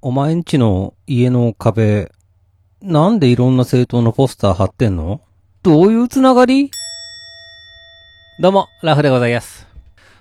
[0.00, 2.12] お前んちの家の壁、
[2.80, 5.20] なんでいろんな政党のポスター貼ってんの？
[5.64, 6.70] どういうつながり？
[8.38, 9.66] どうも、ラフでございます。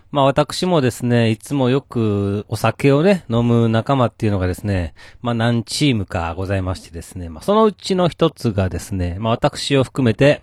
[0.09, 10.41] まあ私もですね、いつもよくお酒をね、飲む仲間っていうのがですね、まあ何チームかございましてですね、まあそのうちの一つがですね、まあ私を含めて、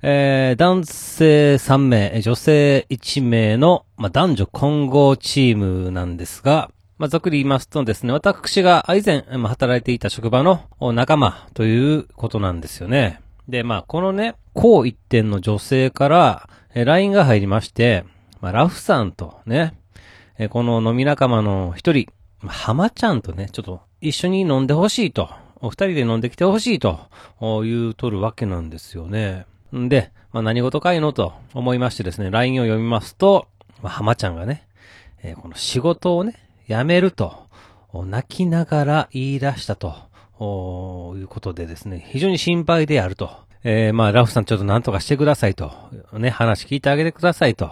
[0.00, 10.62] えー、男性3名、女性1名の、まあ男女混合チームなんですが、まあ、ざっくり言いますとですね、私が以前、働いていた職場の
[10.94, 13.20] 仲間ということなんですよね。
[13.48, 18.04] で、まあ、このね、高一点の女性から、え LINE が入りまして、
[18.40, 19.74] まあ、ラフさんとね、
[20.38, 22.06] えこの飲み仲間の一人、
[22.40, 27.00] まあ浜ちゃんとね、ちょっと一緒に飲んでほしいと、お二人で飲んできてほしいと、
[27.40, 29.44] 言うとるわけなんですよね。
[29.74, 33.48] んで、まあ、何事かいのと思いましてですね、LINE を読みますと、
[33.82, 34.66] まあ、浜ちゃんがね、
[35.22, 37.46] えーこの仕事をね、辞めると、
[37.92, 39.94] 泣きながら言い出したと、
[41.16, 43.30] いうことでですね、非常に心配であると。
[43.64, 45.72] えーまあ、ラフさんちょっと何とかしてくださいと。
[46.12, 47.70] ね、話聞いてあげてくださいと。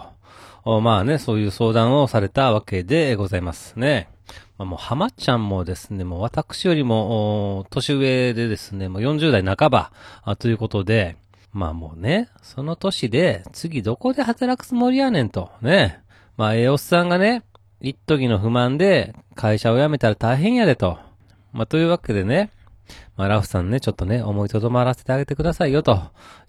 [0.65, 4.09] まあね、そういう相談をされたわけでございますね。
[4.57, 9.91] まあ、もう、浜ちゃんもですね、もう私よりも、年上でですね、もう40代半ば、
[10.37, 11.17] ということで、
[11.53, 16.01] まあもうね、その年で、次どこで働くつもりやねんと、ね。
[16.35, 17.43] まあ、ええおっさんがね、
[17.87, 20.97] 一時の不満で会社を辞めたら大変やでと。
[21.53, 22.49] まあ、というわけでね、
[23.15, 26.01] まあ、ラフさんね、ちょっとね、思いとどまらせてあげてくださいよ、と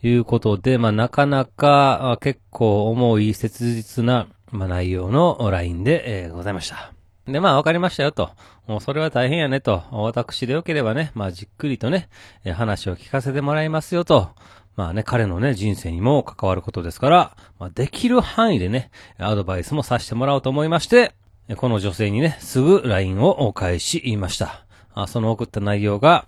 [0.03, 6.95] いうことで、まあ、なかなか、結構重い切実な、まあ、内容の LINE で、えーございました。
[7.27, 8.31] で、まあ、わかりましたよ、と。
[8.67, 9.83] もう、それは大変やね、と。
[9.91, 12.09] 私でよければね、まあ、じっくりとね、
[12.47, 14.31] え話を聞かせてもらいますよ、と。
[14.75, 21.13] まあね、彼のね、人生にも関わることですから、まあ、できる範囲でね、アドバイスもさせてもらおうと思いまして、
[21.55, 24.65] この女性にね、すぐ LINE をお返し言いました。
[24.95, 26.27] あその送った内容が、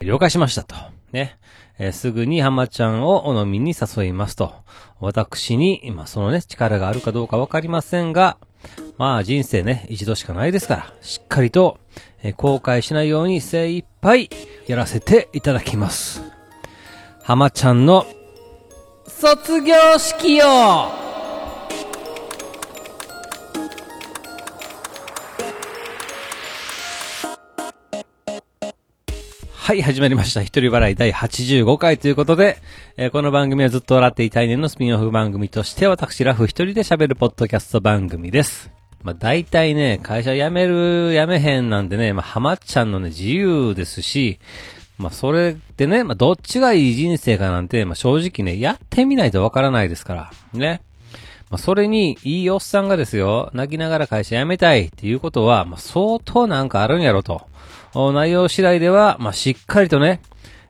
[0.00, 0.74] 了解しましたと。
[1.12, 1.38] ね。
[1.78, 4.52] えーすぐに浜ちゃんをお飲みに誘いますと。
[5.00, 8.36] 私に、今そのね、力があるかどうかわかりませんが、
[8.98, 11.78] まあ人生ね、一度しかないですから、しっかりと、
[12.22, 14.28] えー後悔しないように精一杯
[14.66, 16.22] やらせていただきます。
[17.22, 18.04] 浜ちゃんの
[19.06, 21.01] 卒業式よ
[29.62, 30.42] はい、始まりました。
[30.42, 32.58] 一人笑い第85回ということで、
[32.96, 38.72] えーこの番組はずっと笑っていたいねんのスピンオフ番組として、私ラフ一人で喋るポッドキャスト番組です。
[39.04, 44.40] まあ大体ね、会社辞める、辞めへんなんでね、まあ浜ちゃんのね、自由ですし、
[44.98, 50.32] まあそれでね、まあどっちがいい人生かなんて、まあ正直ね、やってみないとわからないですから。
[50.54, 50.82] ね。
[51.50, 57.46] まあそれに、いいおっさんがですよ、泣きながら会社辞めたいっていうことは、まあ相当なんかあるんやろと。
[57.94, 60.22] お内容次第では、まあしっかりとね、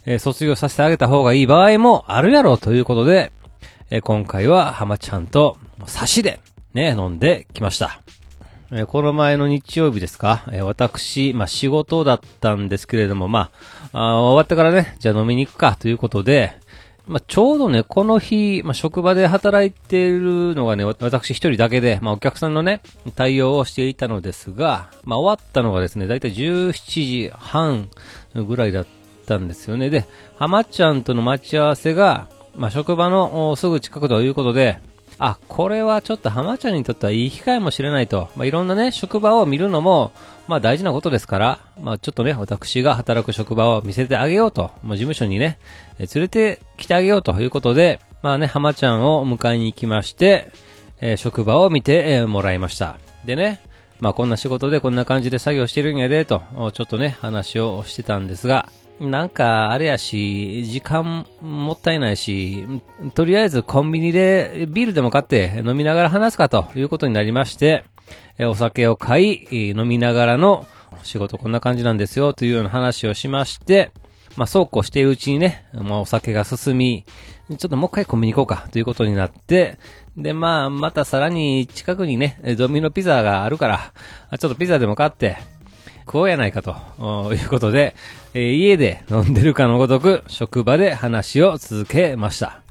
[0.07, 3.33] えー卒業させてあげた方がいい場合もあるやろうということで、
[3.91, 5.57] えー今回は浜ちゃんと
[5.87, 6.41] 差しで
[6.75, 8.01] ね、飲んできました。
[8.73, 13.51] えーこの前の日曜日ですか、えー私、まあ、仕事だったんですけれども、ま
[13.93, 16.57] あ、あ終わってからね、じゃあ飲みに行くかということで、
[17.07, 22.81] まあ、ちょうどね、この日、まあ、職場で働いているのがね、私一人だけで、まあ、お客さんのね、
[23.17, 27.89] 対応をしていたのですが、まあ、終わったのがですね、だいたい17時半
[28.35, 28.87] ぐらいだっ
[29.27, 29.91] たんですよね。
[29.91, 34.79] で、浜ちゃんとの待ち合わせが、まあ、職場のすぐ近くということで、
[35.19, 38.29] あ、これはちょっと浜ちゃんにとってはいい機会もしれないと。
[38.37, 40.13] まあ、いろんなね、職場を見るのも、
[40.49, 44.71] まあ大事なことですから、まあちょっとね、私が働く職場を見せてあげようと。
[44.83, 45.59] もう事務所にね、
[45.99, 50.51] え連れてきてあげようということで、まあね、浜ちゃんを迎えに行きまして、
[51.01, 52.99] えー職場を見て、えーもらいました。
[53.25, 53.61] でね、
[54.01, 56.43] まあこんな仕事でこんな感じで作業してるんやで、と、
[56.73, 58.69] ちょっとね、話をしてたんですが、
[59.01, 62.65] なんか、あれやし、時間もったいないし、
[63.15, 67.85] とりあえずコンビニでビールでも買って飲みながら話すかということになりまして、
[68.39, 70.67] えお酒を買い、飲みながらの
[71.03, 73.91] 仕事こんな感じなんですよというような話をしまして、
[74.37, 77.05] まあそうこうしているうちにね、まあお酒が進み、
[77.49, 79.79] ちょっともう一回コンビニ行こうかということになって、
[80.17, 83.93] でまあまたさらに近くにね、ドミノピザがあるから、
[84.39, 85.37] ちょっとピザでも買って、
[86.07, 87.95] 食おうやないかということで、
[88.35, 92.62] えー家で飲んでるかのごとく職場で話を続けました。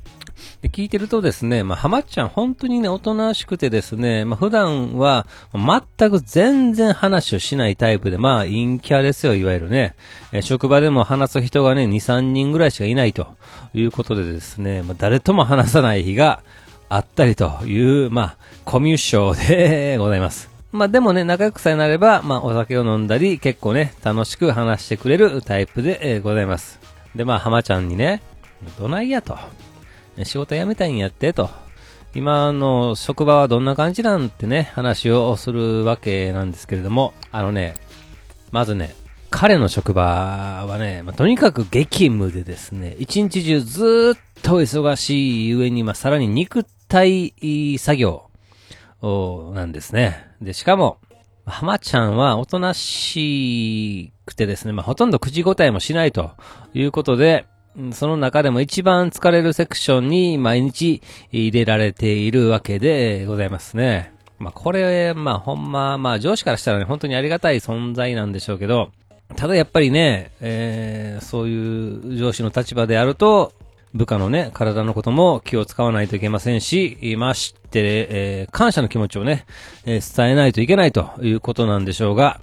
[0.71, 9.95] 聞いてるとですね、まあ、浜ちゃん本当にね、おとなしくてですね、まあ、普段は全く全然話をしないタイプで、まあ、陰キャですよ、いわゆるね。
[10.31, 13.27] え職場でも話す人がね、2、3人ぐらいしかいないと
[13.73, 16.41] いうことでですね、まあ、誰とも話さない日が
[16.87, 20.49] あったりという、まあ、コミュ障でございます。
[20.71, 26.79] まあでもね、仲良くさえなれば、まあお酒を飲んだり、結構ね、楽しく話してくれるタイプで、え、ございます。
[27.13, 28.21] で、まあ浜ちゃんにね、
[28.79, 29.37] どないやと。
[30.23, 31.49] 仕事辞めたいんやって、と。
[32.13, 37.75] 今の職場はどんな感じなんてね、話をするわけなんですけれども、あのね、
[38.51, 38.93] まずね、
[39.29, 47.33] 彼の職場はね、まあ、とにかく激務でですね、一日中ずっと忙しい上に、まあ、さらに肉体
[47.79, 48.29] 作業
[49.53, 50.27] なんですね。
[50.41, 50.97] で、しかも、
[51.45, 56.31] 浜ちゃんはおとなしくてですね、まあ、ほとんど口答えもしないと
[56.73, 57.45] いうことで、
[57.93, 61.01] その中でも一番疲れるセクションに毎日
[61.31, 64.13] 入れられているわけでございますね。
[64.39, 68.91] まあ、これ、まあ、ほんま、まあ、上司からしたらね、本当にありがたい存在なんでしょうけど、
[69.35, 73.53] ただやっぱりね、えー、そういう上司の立場であると、
[73.93, 79.45] 部下のね、体のことも気を使わないといけませんし、まして、えー、感謝の気持ちをね、
[79.85, 82.39] えー、伝えないといけないということなんでしょうが、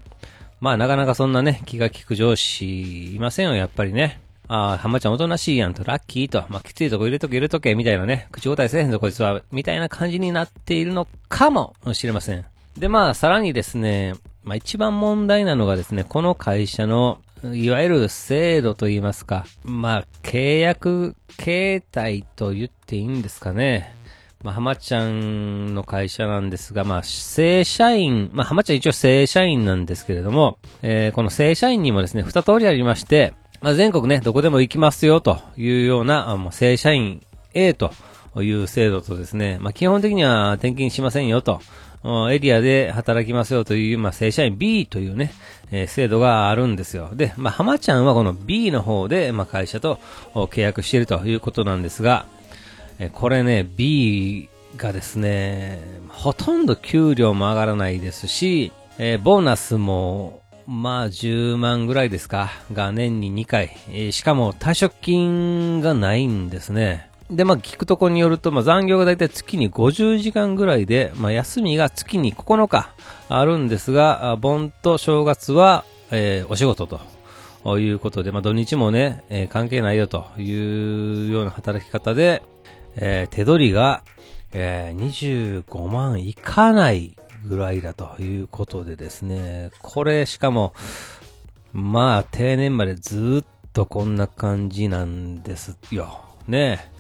[0.61, 4.21] まあなかなかそんなね、気が利く上司いませんよ、やっぱりね。
[4.49, 12.45] ああ、浜ちゃんおとなしいやんと、ラッキーと、まあ、きついとこ入れとけ入れとけ、みたいなね、口答えせえへんぞこいつは、みたいな感じになっているのかもしれません。
[12.77, 14.15] で、まあ、さらにですね、
[14.45, 17.19] まあ、一番問題なのがですね、この会社の、
[17.53, 23.95] いわゆる制度といいますか、まあ、契約形態と言っていいんですかね。
[24.43, 37.23] まあ、浜ちゃんの会社なんですが、まあ、正社員、まあ、浜ちゃん一応正社員なんですけれども、えー、この正社員にもですね、二通りありまして、まあ、全国ね、どこでも行きますよというような、あもう正社員
[37.55, 37.93] A と
[38.37, 41.61] いう制度とですね、まあ、基本的には転勤しませんよと、
[42.31, 45.33] エリアで働きますよという、まあ、正社員 B というね、
[45.73, 47.11] えー、制度があるんですよ。
[47.13, 49.99] で、まあ、浜ちゃんはこの B の方で、まあ、会社と
[50.35, 52.27] 契約しているということなんですが、
[53.01, 63.75] えー、これね、B がですね、ほとんど給料も上がらないですし、えー、ボーナスもまあ、10万ぐらいですか、が年に2回。
[63.89, 67.09] えー、しかも退職金がないんですね。
[67.31, 72.93] で、まあ、聞くとこによると、まあ、残業がだいたい月に50時間ぐらいで、まあ、休みが月に9日
[73.31, 76.87] あるんですが、盆と正月は、えー、お仕事
[77.65, 82.43] ということで、まあ、土日もね、えー、関係ないよというような働き方で、
[82.97, 84.03] えー、手取りが、
[84.53, 90.75] えー、25万いかないぐらいだということでですね、これしかも、
[91.73, 96.21] まあ定年までずっとこんな感じなんですよ。
[96.47, 96.91] ね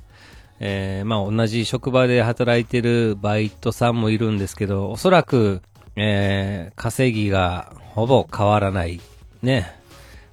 [0.61, 5.62] えー、まあ同じ職場で働いてるバイトさんもいるんですけど、おそらく、
[5.96, 9.00] えー、稼ぎがほぼ変わらない。
[9.43, 9.75] ね。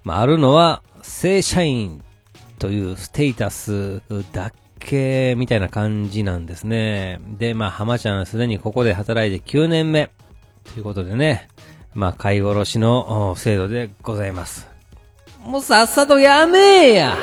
[0.04, 2.04] まああるのは正社員
[2.60, 4.02] というステータス
[4.32, 7.20] だ系みたいな感じなんですね。
[7.38, 10.10] で、まあ、浜ちゃんすでにここで働いて9年目。
[10.74, 11.48] ということでね、
[11.94, 14.68] まあ、買い殺しの制度でございます。
[15.44, 17.18] もうさっさとやめえや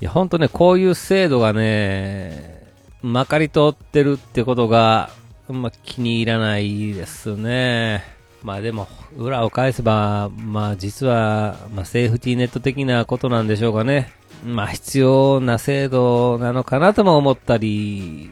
[0.00, 2.64] いや、ほんとね、こういう制度がね、
[3.02, 5.10] まかり通ってるってことが、
[5.48, 8.19] まあ、気に入らないですね。
[8.42, 14.12] まあでも、裏を返せば、まあ実は、まあセーフティーネット的なことなんでしょうかね。
[14.44, 18.30] まあ必要な制度なのかなとも思ったり、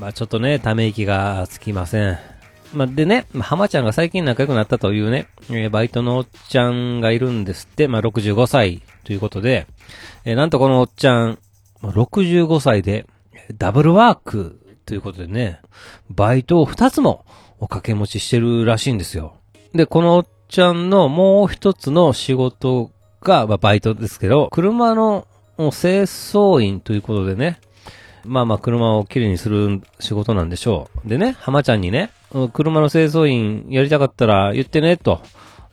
[0.00, 2.18] まあちょっとね、ため息がつきません。
[2.72, 5.28] まあでね、ま、浜ちゃんが最近仲良くなったというね、
[5.70, 9.66] バイトのおっちゃんがいるんですって、まあ65歳ということで、
[10.24, 11.38] えー、なんとこのおっちゃん、
[11.82, 13.06] 65歳で、
[13.58, 15.60] ダブルワークということでね、
[16.10, 17.24] バイトを2つも
[17.58, 19.34] お掛け持ちしてるらしいんですよ。
[19.74, 22.90] で、このおっちゃんのもう一つの仕事
[23.22, 27.60] が、まあ、バイトですけど、車の清掃員ということでね、
[28.24, 31.08] まあまあ車をきれいにする仕事なんでしょう。
[31.08, 32.10] でね、浜ちゃんにね、
[32.52, 35.20] 車の清掃員やりたかったら言ってね、と。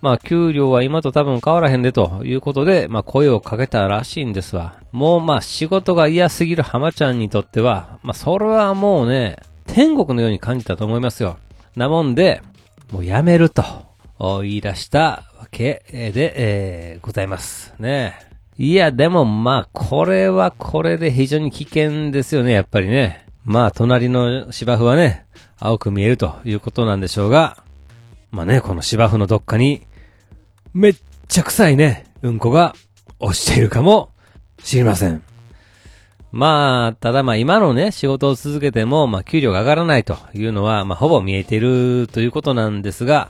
[0.01, 4.75] まあ給料は今と多分変わらへんでということで、まあ声をかけたらしいんですわ。
[4.91, 11.37] もうまあ仕事が嫌すぎる浜ちゃんにとっては、まあそれはもうね、天国のように感じたと思いますよ。
[11.75, 12.41] なもんで、
[12.91, 13.63] もうやめると
[14.19, 17.73] 言い出したわけで、えー、ございます。
[17.79, 18.19] ね。
[18.57, 23.25] いや、でもまあ、これはこれで非常に危険ですよね、やっぱりね。
[23.45, 25.25] まあ、隣の芝生はね、
[25.59, 27.63] 青く見えるということなんでしょうが、
[28.31, 29.81] まあね、この芝生のどっかに、
[30.73, 30.95] めっ
[31.27, 32.75] ちゃ臭いね、うんこが
[33.19, 34.11] 落ちているかも
[34.63, 35.23] しれません。
[36.33, 43.29] まあ、ただまあ今のね、仕事を続けても、まあ給料が上がらないというのは、まあほぼ見えているということなんですが、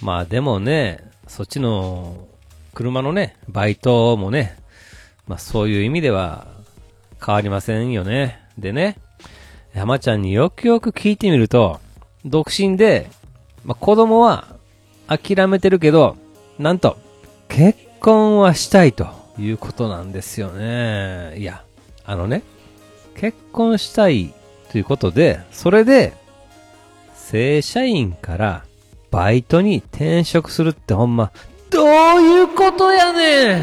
[0.00, 2.26] まあでもね、そっちの
[2.72, 4.56] 車のね、バイトもね、
[5.26, 6.46] まあそういう意味では
[7.24, 8.40] 変わりませんよね。
[8.56, 8.96] でね、
[9.74, 11.80] 山ちゃんによくよく聞いてみると、
[12.24, 13.10] 独身で、
[13.62, 14.46] まあ、子供は
[15.06, 16.16] 諦めてるけど、
[16.58, 16.96] なんと、
[17.48, 21.36] 結婚はしたいということなんですよね。
[21.36, 21.62] いや、
[22.08, 22.42] あのね、
[23.16, 24.32] 結婚したい
[24.72, 26.14] ということで、それで、
[27.14, 28.64] 正社員から
[29.10, 31.30] バイトに転職するってほんま、
[31.68, 31.88] どう
[32.22, 33.60] いうことやねん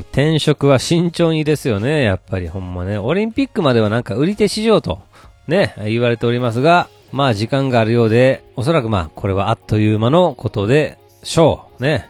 [0.00, 2.96] 転職は慎重にですよね、やっぱりほんまね。
[2.96, 5.02] オリンピックまではなんか売り手市場と、
[5.46, 11.82] ね、言われておりますが、まあ時間があるようで、おそらくまあこれはあっという間のことでしょう。
[11.82, 12.08] ね。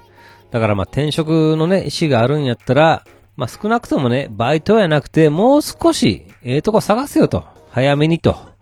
[0.52, 3.04] だからまあ転職のね、意思があるんやったら、
[3.36, 7.44] まあ少なくともね、バイトやなくて、もう少し、ええ、とこ探せよと。
[7.70, 8.52] 早めにと。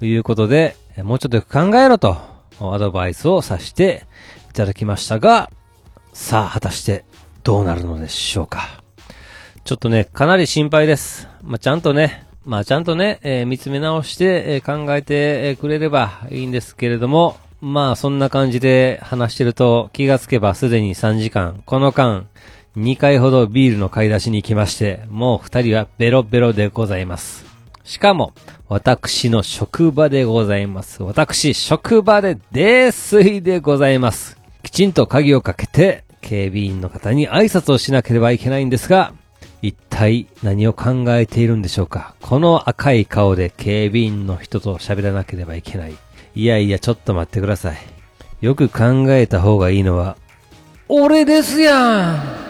[0.00, 2.16] いうことで、もうちょっと考えろと、
[2.60, 4.06] アドバイスをさせて
[4.50, 5.50] いただきましたが、
[6.12, 7.04] さあ、果たして
[7.42, 8.82] どうなるのでしょうか。
[9.64, 11.28] ちょっとね、かなり心配です。
[11.42, 22.26] まあ、ちゃんとね、まあ、ちゃんとね、えー、見つめ直して、えー、考えてくれればいいんですけれども、まあ、そんな感じで話してると気がつけばすでに3時間、この間、
[22.76, 27.46] 2回ほどビールの買い出しに行きまして、もう2人はベロベロでございます。
[27.82, 28.34] しかも、
[28.68, 31.02] 私の職場でございます。
[31.02, 34.36] 私、職場で泥酔でございます。
[34.62, 39.14] きちんと鍵をかけて、警備員の方に挨拶をしなければいけないんですが、
[40.04, 42.14] 体何を考えているんでしょうか？
[42.20, 45.94] この赤い顔で警備員の人と喋らなければいけない。
[46.34, 47.76] いやいや、ちょっと待ってください。
[48.40, 50.16] よく考えた方がいいのは、
[50.88, 52.43] 俺ですやん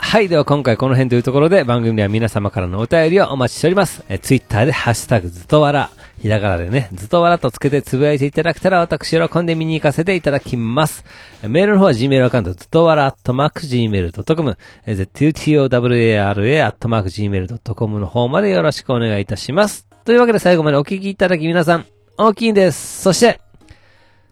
[0.00, 0.28] はい。
[0.28, 4.04] では今回この辺というところで番組では皆様からのお便りをお待ちしております。
[4.08, 5.90] え、ツイッターでハッシュタグずとわら、
[6.22, 11.04] ひらがなでね、ずとわらとつけてつぶやいていただけたら私喜んで見に行かせていただきます。
[11.42, 19.86] メールの方は Gmail アカウントずとわらアットマーク Gmail.com、え zutowara アットマーク Gmail.com の方までよろしくお願いいたします。
[20.04, 21.86] というわけで最後までお聞きいただき皆さん、
[22.16, 23.02] 大きいんです。
[23.02, 23.40] そして、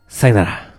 [0.08, 0.75] さよなら。